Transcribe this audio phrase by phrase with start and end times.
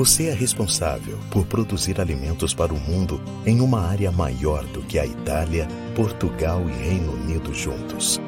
[0.00, 4.98] Você é responsável por produzir alimentos para o mundo em uma área maior do que
[4.98, 8.18] a Itália, Portugal e Reino Unido juntos.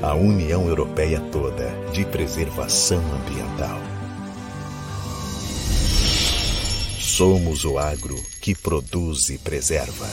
[0.00, 3.78] A União Europeia toda de preservação ambiental.
[6.98, 10.08] Somos o agro que produz e preserva.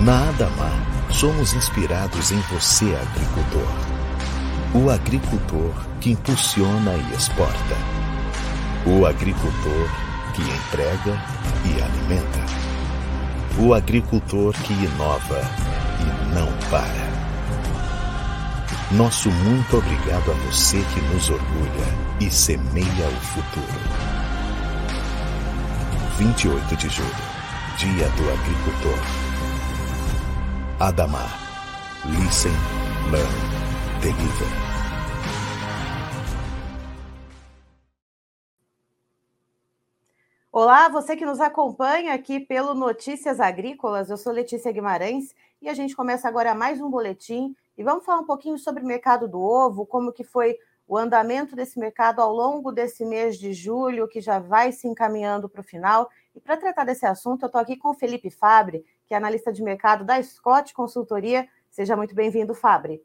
[0.00, 4.84] Na Adamar, somos inspirados em você, agricultor.
[4.84, 8.07] O agricultor que impulsiona e exporta.
[8.86, 9.88] O agricultor
[10.34, 11.18] que emprega
[11.64, 12.40] e alimenta.
[13.58, 15.40] O agricultor que inova
[16.00, 17.08] e não para.
[18.92, 21.86] Nosso muito obrigado a você que nos orgulha
[22.20, 24.18] e semeia o futuro.
[26.18, 27.08] 28 de julho,
[27.76, 28.98] Dia do Agricultor.
[30.80, 31.38] Adamar.
[32.06, 32.52] Listen,
[33.10, 34.67] learn, deliver.
[40.60, 44.10] Olá, você que nos acompanha aqui pelo Notícias Agrícolas.
[44.10, 48.22] Eu sou Letícia Guimarães e a gente começa agora mais um boletim e vamos falar
[48.22, 52.32] um pouquinho sobre o mercado do ovo, como que foi o andamento desse mercado ao
[52.32, 56.10] longo desse mês de julho, que já vai se encaminhando para o final.
[56.34, 59.52] E para tratar desse assunto, eu estou aqui com o Felipe Fabre, que é analista
[59.52, 61.46] de mercado da Scott Consultoria.
[61.70, 63.00] Seja muito bem-vindo, Fabre.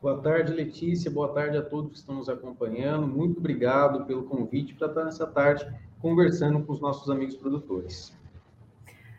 [0.00, 1.10] Boa tarde, Letícia.
[1.10, 3.06] Boa tarde a todos que estão nos acompanhando.
[3.06, 5.70] Muito obrigado pelo convite para estar nessa tarde
[6.06, 8.14] conversando com os nossos amigos produtores.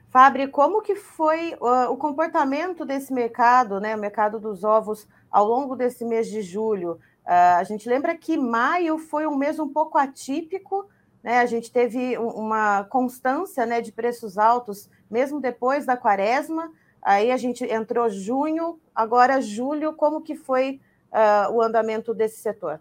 [0.09, 5.45] Fabre, como que foi uh, o comportamento desse mercado, né, o mercado dos ovos, ao
[5.45, 6.93] longo desse mês de julho?
[7.25, 10.87] Uh, a gente lembra que maio foi um mês um pouco atípico,
[11.21, 11.39] né?
[11.39, 16.71] A gente teve uma constância né, de preços altos mesmo depois da quaresma.
[17.01, 20.79] Aí a gente entrou junho, agora julho, como que foi
[21.11, 22.79] uh, o andamento desse setor?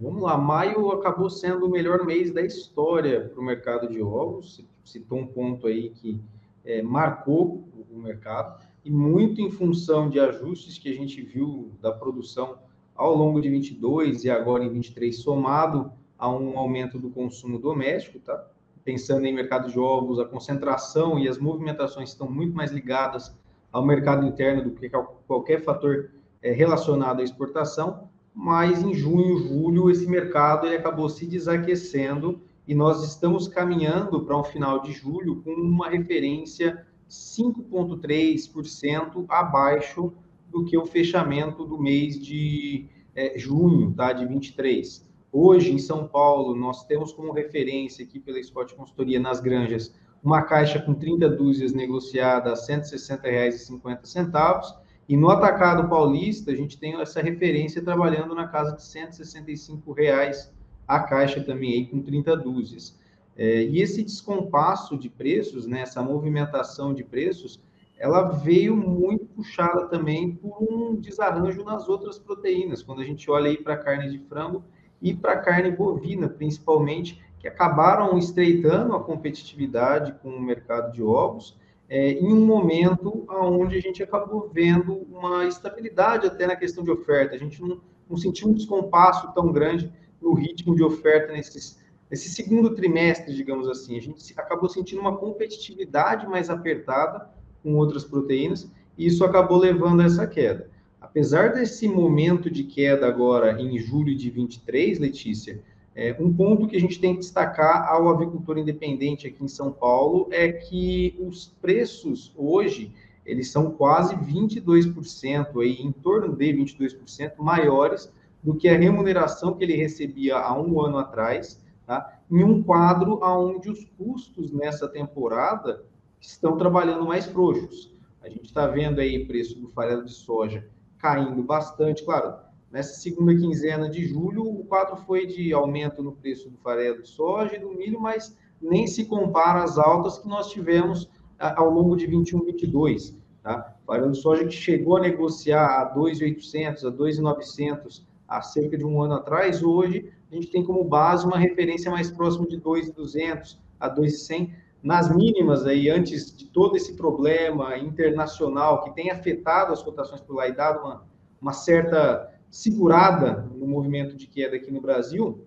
[0.00, 4.62] Vamos lá, maio acabou sendo o melhor mês da história para o mercado de ovos,
[4.84, 6.20] citou um ponto aí que
[6.64, 11.92] é, marcou o mercado, e muito em função de ajustes que a gente viu da
[11.92, 12.58] produção
[12.94, 18.18] ao longo de 22 e agora em 23, somado a um aumento do consumo doméstico,
[18.18, 18.46] tá?
[18.84, 23.34] pensando em mercado de ovos, a concentração e as movimentações estão muito mais ligadas
[23.72, 24.90] ao mercado interno do que
[25.26, 26.10] qualquer fator
[26.42, 32.74] é, relacionado à exportação, mas em junho, julho, esse mercado ele acabou se desaquecendo e
[32.74, 40.12] nós estamos caminhando para um final de julho com uma referência 5,3% abaixo
[40.48, 45.08] do que o fechamento do mês de é, junho, tá, de 23.
[45.32, 50.42] Hoje, em São Paulo, nós temos como referência aqui pela Scott Consultoria nas granjas uma
[50.42, 54.76] caixa com 30 dúzias negociada a R$ 160,50.
[55.10, 60.52] E no atacado paulista, a gente tem essa referência trabalhando na casa de 165 reais
[60.86, 62.96] a caixa também aí com 30 dúzias.
[63.36, 67.60] É, e esse descompasso de preços, né, essa movimentação de preços,
[67.98, 72.80] ela veio muito puxada também por um desarranjo nas outras proteínas.
[72.80, 74.62] Quando a gente olha aí para a carne de frango,
[75.02, 81.02] e para a carne bovina, principalmente, que acabaram estreitando a competitividade com o mercado de
[81.02, 81.58] ovos,
[81.90, 86.90] é, em um momento onde a gente acabou vendo uma estabilidade até na questão de
[86.90, 87.34] oferta.
[87.34, 89.92] A gente não, não sentiu um descompasso tão grande
[90.22, 93.98] no ritmo de oferta nesses, nesse segundo trimestre, digamos assim.
[93.98, 97.28] A gente acabou sentindo uma competitividade mais apertada
[97.60, 100.70] com outras proteínas, e isso acabou levando a essa queda.
[101.00, 105.60] Apesar desse momento de queda agora em julho de 23, Letícia,
[105.94, 109.72] é, um ponto que a gente tem que destacar ao avicultor independente aqui em São
[109.72, 117.34] Paulo é que os preços hoje eles são quase 22%, aí, em torno de 22%
[117.38, 118.12] maiores
[118.42, 122.18] do que a remuneração que ele recebia há um ano atrás, tá?
[122.30, 125.84] em um quadro onde os custos nessa temporada
[126.20, 127.94] estão trabalhando mais frouxos.
[128.22, 130.66] A gente está vendo aí preço do farelo de soja
[130.98, 132.04] caindo bastante.
[132.04, 132.34] Claro,
[132.70, 137.08] nessa segunda quinzena de julho, o quadro foi de aumento no preço do farelo de
[137.08, 141.08] soja e do milho, mas nem se compara às altas que nós tivemos
[141.38, 143.18] ao longo de 21, 22.
[143.42, 143.74] Tá?
[143.86, 149.02] Farelo de soja que chegou a negociar a 2.800, a 2.900 há cerca de um
[149.02, 153.90] ano atrás, hoje a gente tem como base uma referência mais próxima de 2.200 a
[153.90, 154.52] 2.100
[154.82, 160.36] nas mínimas aí, antes de todo esse problema internacional que tem afetado as cotações por
[160.36, 161.04] lá e dado uma,
[161.40, 165.46] uma certa segurada no movimento de queda aqui no Brasil,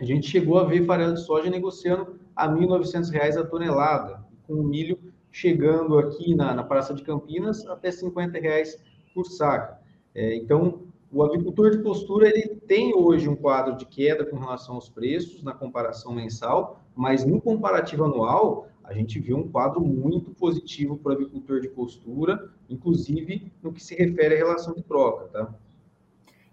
[0.00, 4.54] a gente chegou a ver farelo de soja negociando a R$ 1.900 a tonelada, com
[4.54, 4.98] o milho
[5.30, 8.76] chegando aqui na, na Praça de Campinas até 50 reais
[9.14, 9.78] por saca.
[10.14, 10.80] É, então,
[11.12, 15.42] o avicultor de postura ele tem hoje um quadro de queda com relação aos preços
[15.42, 21.12] na comparação mensal, mas no comparativo anual a gente vê um quadro muito positivo para
[21.12, 25.54] o avicultor de postura, inclusive no que se refere à relação de troca, tá?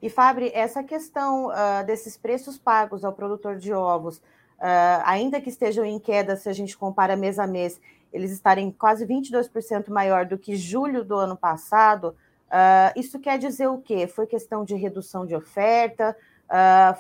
[0.02, 5.50] E Fabri, essa questão uh, desses preços pagos ao produtor de ovos, uh, ainda que
[5.50, 7.82] estejam em queda, se a gente compara mês a mês,
[8.14, 12.16] eles estarem quase 22% maior do que julho do ano passado,
[12.48, 14.06] uh, isso quer dizer o quê?
[14.06, 16.16] Foi questão de redução de oferta,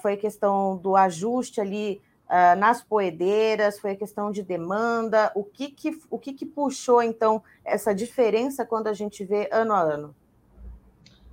[0.01, 2.01] foi questão do ajuste ali
[2.57, 7.95] nas poedeiras, foi questão de demanda, o que que, o que que puxou, então, essa
[7.95, 10.13] diferença quando a gente vê ano a ano?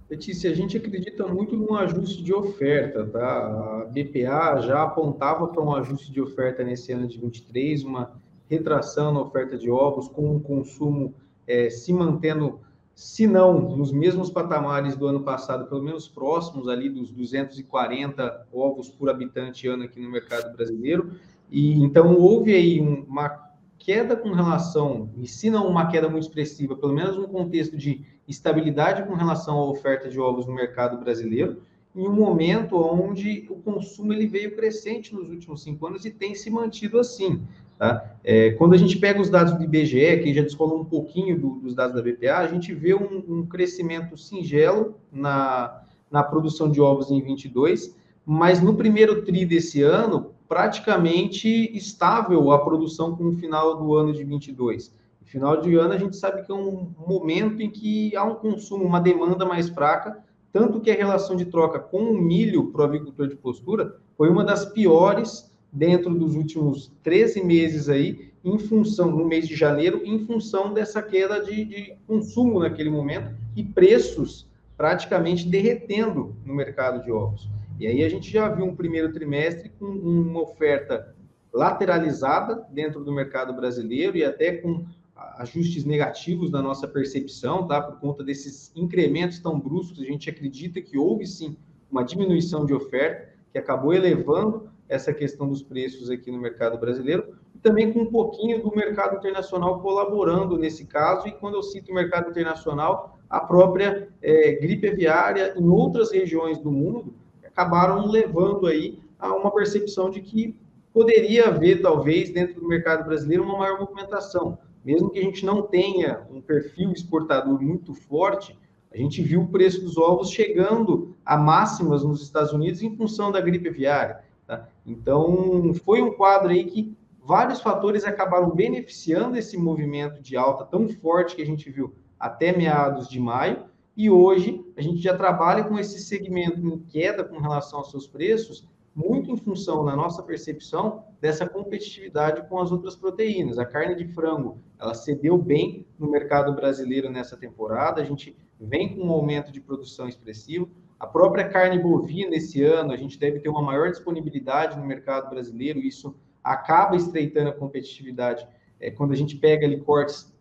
[0.09, 3.83] Letícia, a gente acredita muito num ajuste de oferta, tá?
[3.83, 8.12] A BPA já apontava para um ajuste de oferta nesse ano de 23, uma
[8.49, 11.15] retração na oferta de ovos, com o consumo
[11.47, 12.61] é, se mantendo,
[12.95, 18.91] se não nos mesmos patamares do ano passado, pelo menos próximos ali dos 240 ovos
[18.91, 21.12] por habitante ano aqui no mercado brasileiro.
[21.51, 23.43] E então houve aí uma
[23.79, 28.14] queda com relação, e se não uma queda muito expressiva, pelo menos no contexto de
[28.29, 31.62] estabilidade com relação à oferta de ovos no mercado brasileiro,
[31.94, 36.35] em um momento onde o consumo ele veio crescente nos últimos cinco anos e tem
[36.35, 37.43] se mantido assim.
[37.79, 38.17] Tá?
[38.23, 41.50] É, quando a gente pega os dados do IBGE, que já descolou um pouquinho do,
[41.56, 46.81] dos dados da BPA, a gente vê um, um, crescimento singelo na, na produção de
[46.81, 53.32] ovos em 22, mas no primeiro TRI desse ano, praticamente estável a produção com o
[53.32, 54.94] final do ano de 22.
[55.35, 58.85] Final de ano, a gente sabe que é um momento em que há um consumo,
[58.85, 60.23] uma demanda mais fraca,
[60.53, 64.31] tanto que a relação de troca com o milho para o avicultor de postura foi
[64.31, 70.03] uma das piores dentro dos últimos 13 meses aí, em função, no mês de janeiro,
[70.05, 77.03] em função dessa queda de, de consumo naquele momento e preços praticamente derretendo no mercado
[77.03, 77.51] de ovos.
[77.81, 81.13] E aí a gente já viu um primeiro trimestre com uma oferta
[81.53, 84.85] lateralizada dentro do mercado brasileiro e até com
[85.17, 87.81] ajustes negativos na nossa percepção, tá?
[87.81, 91.57] Por conta desses incrementos tão bruscos, a gente acredita que houve sim
[91.91, 97.37] uma diminuição de oferta que acabou elevando essa questão dos preços aqui no mercado brasileiro
[97.55, 101.29] e também com um pouquinho do mercado internacional colaborando nesse caso.
[101.29, 106.59] E quando eu cito o mercado internacional, a própria é, gripe aviária em outras regiões
[106.59, 107.15] do mundo
[107.45, 110.57] acabaram levando aí a uma percepção de que
[110.93, 115.63] poderia haver, talvez, dentro do mercado brasileiro, uma maior movimentação mesmo que a gente não
[115.63, 118.59] tenha um perfil exportador muito forte,
[118.93, 123.33] a gente viu o preço dos ovos chegando a máximas nos Estados Unidos em função
[123.33, 124.21] da gripe aviária.
[124.47, 124.69] Tá?
[124.87, 130.89] Então, foi um quadro aí que vários fatores acabaram beneficiando esse movimento de alta tão
[130.89, 133.65] forte que a gente viu até meados de maio,
[133.97, 138.07] e hoje a gente já trabalha com esse segmento em queda com relação aos seus
[138.07, 143.58] preços, muito em função, na nossa percepção, dessa competitividade com as outras proteínas.
[143.58, 148.94] A carne de frango, ela cedeu bem no mercado brasileiro nessa temporada, a gente vem
[148.94, 150.70] com um aumento de produção expressivo.
[150.99, 155.29] A própria carne bovina, esse ano, a gente deve ter uma maior disponibilidade no mercado
[155.29, 158.46] brasileiro, isso acaba estreitando a competitividade
[158.79, 160.32] é, quando a gente pega ali cortes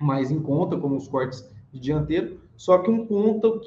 [0.00, 2.40] mais em conta, como os cortes de dianteiro.
[2.56, 3.60] Só que um ponto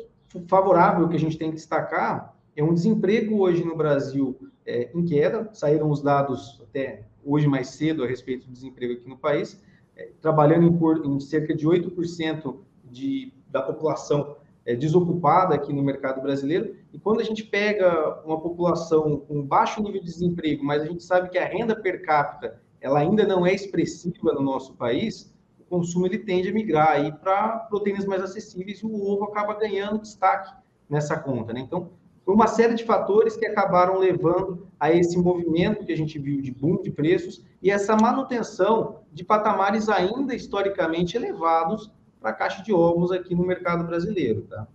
[0.47, 5.03] favorável que a gente tem que destacar é um desemprego hoje no Brasil é, em
[5.03, 9.61] queda, saíram os dados até hoje mais cedo a respeito do desemprego aqui no país,
[9.95, 15.83] é, trabalhando em, por, em, cerca de 8% de, da população é, desocupada aqui no
[15.83, 20.81] mercado brasileiro, e quando a gente pega uma população com baixo nível de desemprego, mas
[20.81, 24.73] a gente sabe que a renda per capita ela ainda não é expressiva no nosso
[24.75, 29.25] país, o consumo ele tende a migrar aí para proteínas mais acessíveis e o ovo
[29.25, 30.53] acaba ganhando destaque
[30.89, 31.59] nessa conta, né?
[31.59, 31.89] Então,
[32.25, 36.41] foi uma série de fatores que acabaram levando a esse movimento que a gente viu
[36.41, 42.63] de boom de preços e essa manutenção de patamares ainda historicamente elevados para a caixa
[42.63, 44.67] de ovos aqui no mercado brasileiro, tá?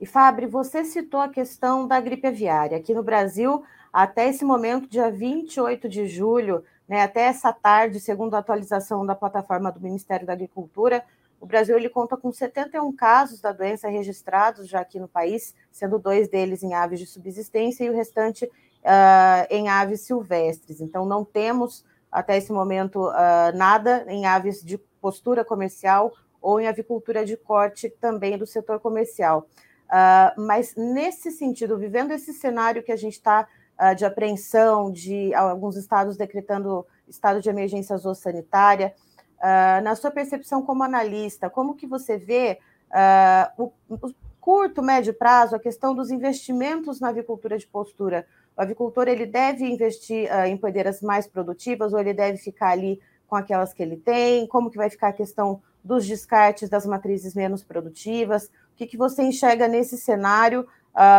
[0.00, 2.76] E Fábio, você citou a questão da gripe aviária.
[2.78, 8.34] Aqui no Brasil, até esse momento, dia 28 de julho, né, até essa tarde, segundo
[8.34, 11.04] a atualização da plataforma do Ministério da Agricultura,
[11.40, 15.98] o Brasil ele conta com 71 casos da doença registrados já aqui no país, sendo
[15.98, 20.82] dois deles em aves de subsistência e o restante uh, em aves silvestres.
[20.82, 21.82] Então, não temos
[22.12, 27.88] até esse momento uh, nada em aves de postura comercial ou em avicultura de corte
[27.88, 29.48] também do setor comercial.
[29.86, 33.48] Uh, mas nesse sentido, vivendo esse cenário que a gente está
[33.96, 38.94] de apreensão, de alguns estados decretando estado de emergência zoossanitária,
[39.40, 42.58] Uh, na sua percepção como analista, como que você vê
[42.90, 48.26] uh, o, curto, médio prazo, a questão dos investimentos na avicultura de postura.
[48.54, 53.00] O avicultor ele deve investir uh, em poedeiras mais produtivas ou ele deve ficar ali
[53.26, 54.46] com aquelas que ele tem?
[54.46, 58.44] Como que vai ficar a questão dos descartes das matrizes menos produtivas?
[58.44, 60.66] O que, que você enxerga nesse cenário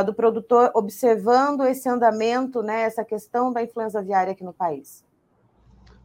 [0.05, 5.03] do produtor observando esse andamento, né, essa questão da influenza aviária aqui no país?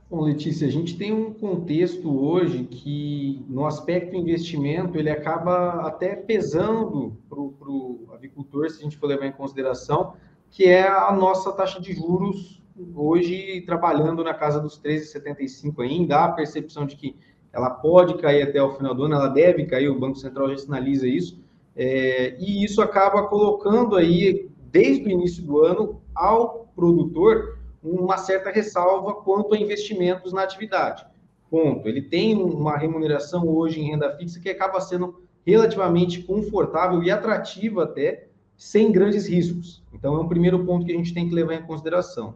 [0.08, 6.14] Bom, Letícia, a gente tem um contexto hoje que, no aspecto investimento, ele acaba até
[6.14, 10.14] pesando para o avicultor, se a gente for levar em consideração,
[10.48, 12.62] que é a nossa taxa de juros
[12.94, 17.16] hoje trabalhando na casa dos 13,75 ainda, há a percepção de que
[17.52, 20.58] ela pode cair até o final do ano, ela deve cair, o Banco Central já
[20.58, 21.42] sinaliza isso,
[21.74, 27.55] é, e isso acaba colocando aí, desde o início do ano, ao produtor
[27.90, 31.06] uma certa ressalva quanto a investimentos na atividade.
[31.48, 31.88] Ponto.
[31.88, 37.84] Ele tem uma remuneração hoje em renda fixa que acaba sendo relativamente confortável e atrativa
[37.84, 39.84] até, sem grandes riscos.
[39.92, 42.34] Então, é um primeiro ponto que a gente tem que levar em consideração.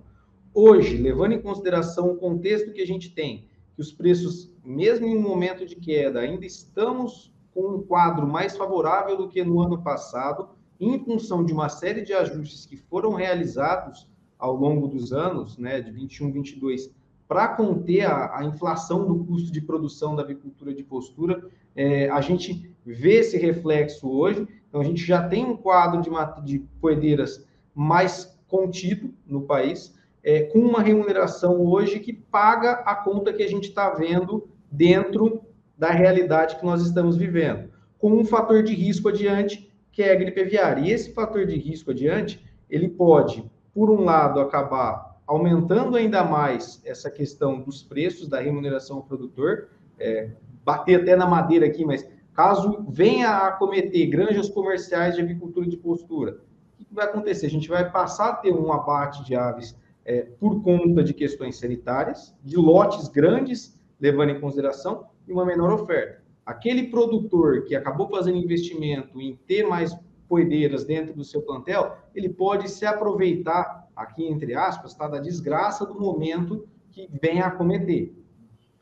[0.54, 5.16] Hoje, levando em consideração o contexto que a gente tem, que os preços, mesmo em
[5.16, 9.82] um momento de queda, ainda estamos com um quadro mais favorável do que no ano
[9.82, 14.09] passado, em função de uma série de ajustes que foram realizados
[14.40, 16.90] ao longo dos anos, né, de 21, 22,
[17.28, 21.44] para conter a, a, inflação do custo de produção da avicultura de postura,
[21.76, 24.48] é, a gente vê esse reflexo hoje.
[24.68, 26.10] Então, a gente já tem um quadro de,
[26.44, 29.94] de poedeiras mais contido no país,
[30.24, 35.42] é, com uma remuneração hoje que paga a conta que a gente está vendo dentro
[35.78, 40.16] da realidade que nós estamos vivendo, com um fator de risco adiante, que é a
[40.16, 40.82] gripe aviária.
[40.82, 43.44] E esse fator de risco adiante, ele pode
[43.80, 49.70] por um lado, acabar aumentando ainda mais essa questão dos preços da remuneração ao produtor,
[49.98, 50.32] é,
[50.62, 55.78] bater até na madeira aqui, mas caso venha a cometer granjas comerciais de avicultura de
[55.78, 56.42] postura,
[56.78, 57.46] o que vai acontecer?
[57.46, 61.58] A gente vai passar a ter um abate de aves é, por conta de questões
[61.58, 66.22] sanitárias, de lotes grandes, levando em consideração, e uma menor oferta.
[66.44, 69.96] Aquele produtor que acabou fazendo investimento em ter mais
[70.30, 75.84] poedeiras dentro do seu plantel, ele pode se aproveitar, aqui entre aspas, tá, da desgraça
[75.84, 78.14] do momento que vem a cometer.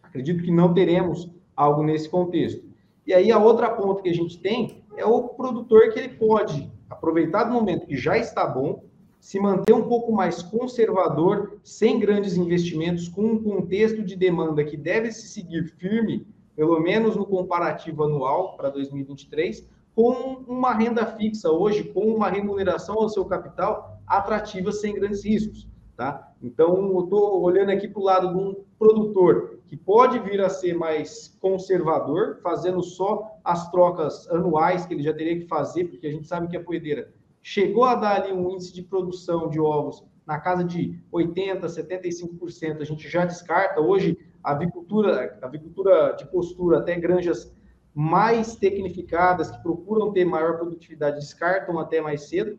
[0.02, 2.68] Acredito que não teremos algo nesse contexto.
[3.06, 6.70] E aí a outra ponta que a gente tem é o produtor que ele pode
[6.90, 8.84] aproveitar do momento que já está bom,
[9.18, 14.76] se manter um pouco mais conservador, sem grandes investimentos, com um contexto de demanda que
[14.76, 19.66] deve se seguir firme, pelo menos no comparativo anual para 2023,
[19.98, 25.66] com uma renda fixa hoje, com uma remuneração ao seu capital atrativa sem grandes riscos.
[25.96, 26.32] Tá?
[26.40, 30.48] Então, eu estou olhando aqui para o lado de um produtor que pode vir a
[30.48, 36.06] ser mais conservador, fazendo só as trocas anuais que ele já teria que fazer, porque
[36.06, 37.12] a gente sabe que a poedeira
[37.42, 42.82] chegou a dar ali um índice de produção de ovos na casa de 80%, 75%,
[42.82, 43.80] a gente já descarta.
[43.80, 47.52] Hoje, a avicultura, a avicultura de postura, até granjas
[47.98, 52.56] mais tecnificadas, que procuram ter maior produtividade, descartam até mais cedo,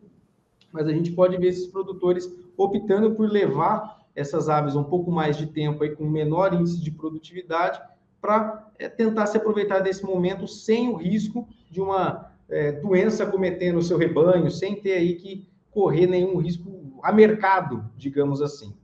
[0.70, 5.38] mas a gente pode ver esses produtores optando por levar essas aves um pouco mais
[5.38, 7.80] de tempo aí com menor índice de produtividade
[8.20, 13.78] para é, tentar se aproveitar desse momento sem o risco de uma é, doença cometendo
[13.78, 18.74] o seu rebanho, sem ter aí que correr nenhum risco a mercado, digamos assim.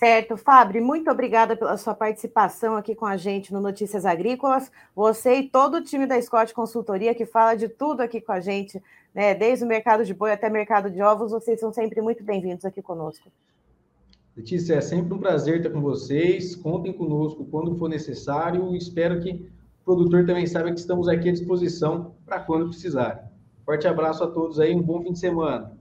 [0.00, 4.72] Certo, Fábio, muito obrigada pela sua participação aqui com a gente no Notícias Agrícolas.
[4.96, 8.40] Você e todo o time da Scott Consultoria que fala de tudo aqui com a
[8.40, 8.82] gente,
[9.14, 9.34] né?
[9.34, 12.64] Desde o mercado de boi até o mercado de ovos, vocês são sempre muito bem-vindos
[12.64, 13.30] aqui conosco.
[14.34, 16.56] Letícia, é sempre um prazer estar com vocês.
[16.56, 18.74] Contem conosco quando for necessário.
[18.74, 19.50] Espero que
[19.82, 23.30] o produtor também saiba que estamos aqui à disposição para quando precisar.
[23.66, 25.78] Forte abraço a todos aí, um bom fim de semana.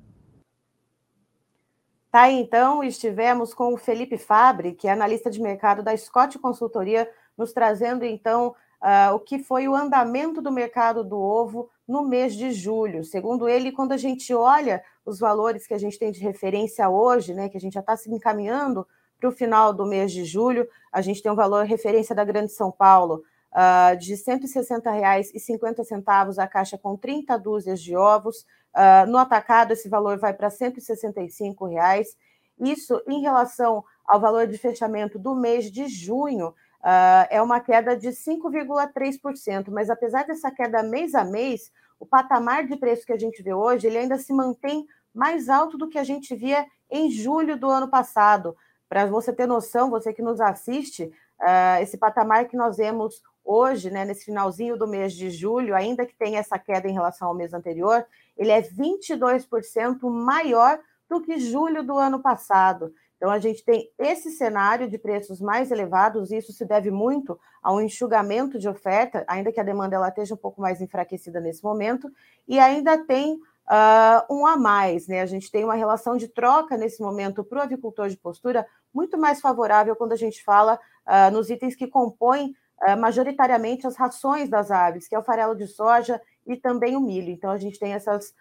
[2.11, 7.09] Tá então, estivemos com o Felipe Fabre, que é analista de mercado da Scott Consultoria,
[7.37, 12.33] nos trazendo, então, uh, o que foi o andamento do mercado do ovo no mês
[12.33, 13.03] de julho.
[13.03, 17.33] Segundo ele, quando a gente olha os valores que a gente tem de referência hoje,
[17.33, 18.87] né, que a gente já está se encaminhando
[19.19, 22.51] para o final do mês de julho, a gente tem um valor referência da Grande
[22.51, 29.17] São Paulo uh, de R$ 160,50 a caixa com 30 dúzias de ovos, Uh, no
[29.17, 32.15] atacado, esse valor vai para 165 reais.
[32.59, 37.97] Isso em relação ao valor de fechamento do mês de junho, uh, é uma queda
[37.97, 39.69] de 5,3%.
[39.71, 43.53] Mas apesar dessa queda mês a mês, o patamar de preço que a gente vê
[43.53, 47.69] hoje, ele ainda se mantém mais alto do que a gente via em julho do
[47.69, 48.55] ano passado.
[48.87, 53.89] Para você ter noção, você que nos assiste, uh, esse patamar que nós vemos hoje,
[53.89, 57.33] né, nesse finalzinho do mês de julho, ainda que tenha essa queda em relação ao
[57.33, 58.05] mês anterior,
[58.37, 60.79] ele é 22% maior
[61.09, 62.93] do que julho do ano passado.
[63.17, 67.39] Então, a gente tem esse cenário de preços mais elevados, e isso se deve muito
[67.61, 71.63] ao enxugamento de oferta, ainda que a demanda ela esteja um pouco mais enfraquecida nesse
[71.63, 72.07] momento,
[72.47, 75.21] e ainda tem uh, um a mais, né?
[75.21, 79.17] A gente tem uma relação de troca nesse momento para o avicultor de postura muito
[79.17, 82.53] mais favorável quando a gente fala uh, nos itens que compõem
[82.98, 87.31] majoritariamente as rações das aves, que é o farelo de soja e também o milho.
[87.31, 88.33] Então, a gente tem essas,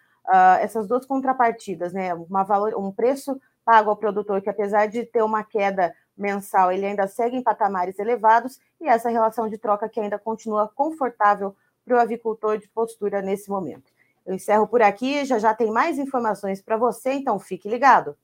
[0.59, 2.13] essas duas contrapartidas, né?
[2.13, 6.85] Uma valor, um preço pago ao produtor, que apesar de ter uma queda mensal, ele
[6.85, 11.55] ainda segue em patamares elevados, e essa relação de troca que ainda continua confortável
[11.85, 13.91] para o avicultor de postura nesse momento.
[14.25, 18.17] Eu encerro por aqui, já já tem mais informações para você, então fique ligado.